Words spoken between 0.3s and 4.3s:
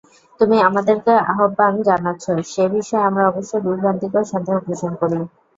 তুমি আমাদেরকে আহ্বান জানাচ্ছ, সে বিষয়ে আমরা অবশ্যই বিভ্রান্তিকর